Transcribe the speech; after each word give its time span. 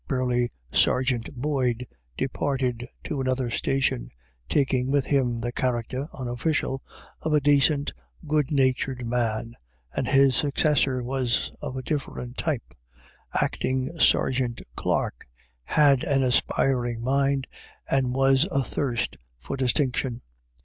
Burly 0.07 0.51
Sergeant 0.73 1.31
Boyd 1.35 1.85
departed 2.17 2.87
to 3.03 3.21
another 3.21 3.51
station, 3.51 4.09
taking 4.49 4.89
with 4.89 5.05
him 5.05 5.39
the 5.41 5.51
character 5.51 6.07
(unofficial) 6.11 6.81
of 7.21 7.35
a 7.35 7.39
dacint, 7.39 7.93
good 8.25 8.49
natured 8.49 9.05
man; 9.05 9.53
and 9.95 10.07
his 10.07 10.35
successor 10.35 11.03
was 11.03 11.51
of 11.61 11.77
a 11.77 11.83
different 11.83 12.35
type. 12.39 12.73
Acting 13.39 13.91
Sergeant 13.99 14.63
Clarke 14.75 15.27
had 15.65 16.03
an 16.03 16.23
aspiring 16.23 17.03
mind, 17.03 17.45
and 17.87 18.11
was 18.15 18.47
athirst 18.51 19.17
for 19.37 19.55
distinction. 19.55 20.23